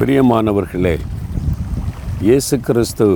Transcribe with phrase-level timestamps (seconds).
[0.00, 0.98] பிரியமானவர்களே
[2.20, 3.06] இயேசு கிறிஸ்து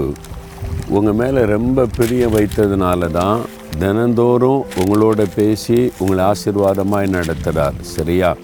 [0.89, 3.41] உங்கள் மேலே ரொம்ப பிரிய வைத்ததுனால தான்
[3.79, 8.37] தினந்தோறும் உங்களோட பேசி உங்களை ஆசீர்வாதமாய் நடத்துகிறார் சரியா?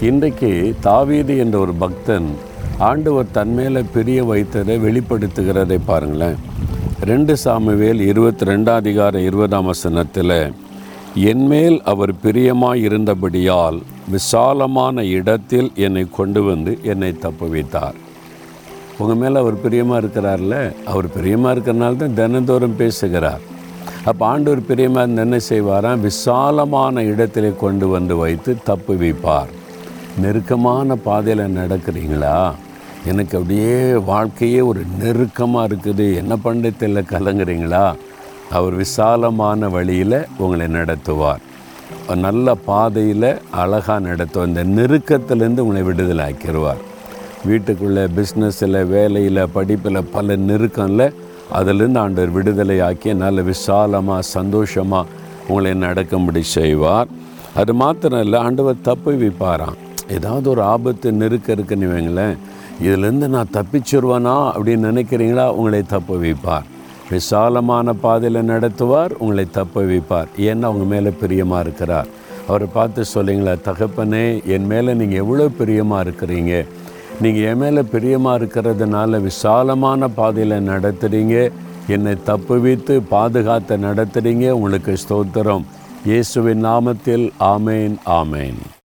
[0.00, 2.28] இன்றைக்கு தாவீது என்ற ஒரு பக்தன்
[2.78, 6.38] ஆண்டவர் தன்மேலே பிரிய வைத்ததை வெளிப்படுத்துகிறதை பாருங்களேன்.
[7.00, 10.52] ரெண்டு சாமுவேல் இருபத்தி ரெண்டாம் அதிகாரம் இருபதாம் வசனத்தில்
[11.14, 17.94] என்மேல் அவர் பிரியமாய் இருந்தபடியால் விசாலமான இடத்தில் என்னை கொண்டு வந்து என்னை தப்பு வைத்தார்.
[18.98, 20.72] உங்கள் மேலே அவர் பிரியமாக இருக்கிறார்ல?
[20.84, 23.40] அவர் பிரியமாக இருக்கிறனால தான் தினந்தோறும் பேசுகிறார்.
[24.04, 26.00] அப்போ ஆண்டவர் பிரியமாக இருந்து என்ன செய்வாராம்?
[26.00, 29.46] விசாலமான இடத்திலே கொண்டு வந்து வைத்து தப்பு வைப்பார்.
[30.20, 32.54] நெருக்கமான பாதையில் நடக்கிறீங்களா?
[33.06, 36.14] எனக்கு அப்படியே வாழ்க்கையே ஒரு நெருக்கமாக இருக்குது.
[36.14, 37.94] என்ன பண்டத்தில் கலங்குறீங்களா?
[38.50, 41.42] அவர் விசாலமான வழியில் உங்களை நடத்துவார்.
[42.24, 43.28] நல்ல பாதையில்
[43.62, 46.82] அழகாக நடத்தும் இந்த நெருக்கத்திலேருந்து உங்களை விடுதலை ஆக்கிடுவார்
[47.48, 51.04] வீட்டுக்குள்ளே பிஸ்னஸில் வேலையில் படிப்பில் பல நெருக்கம்ல
[51.58, 55.10] அதிலிருந்து ஆண்டவர் விடுதலை ஆக்கி நல்ல விசாலமாக சந்தோஷமாக
[55.48, 57.08] உங்களை நடக்கும்படி செய்வார்.
[57.60, 59.78] அது மாத்திரம் இல்லை ஆண்டவர் தப்பு வைப்பாராம்.
[60.16, 62.36] ஏதாவது ஒரு ஆபத்து நெருக்க இருக்குன்னு வைங்களேன்
[62.84, 65.46] இதுலேருந்து நான் தப்பிச்சிருவேனா அப்படின்னு நினைக்கிறீங்களா?
[65.58, 66.68] உங்களை தப்பு வைப்பார்.
[67.14, 72.08] விசாலமான பாதையில் நடத்துவார் உங்களை தப்ப வைப்பார் ஏன்னா அவங்க மேலே பிரியமாக இருக்கிறார்.
[72.48, 76.54] அவரை பார்த்து சொல்லிங்களா தகப்பனே என் மேலே நீங்கள் எவ்வளோ பிரியமாக இருக்கிறீங்க?
[77.22, 81.36] நீங்கள் என் மேலே பிரியமாக இருக்கிறதுனால விசாலமான பாதையில் நடத்துகிறீங்க
[81.94, 85.66] என்னை தப்பு வைத்து பாதுகாத்து நடத்துகிறீங்க உங்களுக்கு ஸ்தோத்திரம்.
[86.10, 88.60] இயேசுவின் நாமத்தில் ஆமேன் ஆமேன்.